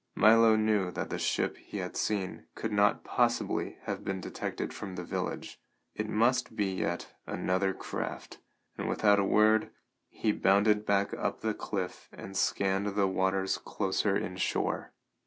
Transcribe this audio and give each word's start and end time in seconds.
Milo 0.15 0.55
knew 0.55 0.89
that 0.89 1.11
the 1.11 1.19
ship 1.19 1.57
he 1.57 1.77
had 1.77 1.95
seen 1.95 2.47
could 2.55 2.71
not 2.71 3.03
possibly 3.03 3.77
have 3.83 4.03
been 4.03 4.19
detected 4.19 4.73
from 4.73 4.95
the 4.95 5.03
village. 5.03 5.61
It 5.93 6.09
must 6.09 6.55
be 6.55 6.73
yet 6.73 7.13
another 7.27 7.71
craft, 7.71 8.39
and, 8.79 8.89
without 8.89 9.19
a 9.19 9.23
word, 9.23 9.69
he 10.09 10.31
bounded 10.31 10.87
back 10.87 11.13
up 11.13 11.41
the 11.41 11.53
cliff 11.53 12.09
and 12.11 12.35
scanned 12.35 12.87
the 12.95 13.05
waters 13.07 13.59
closer 13.59 14.17
inshore. 14.17 14.91